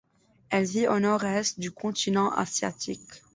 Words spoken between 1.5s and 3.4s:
du continent asiatique.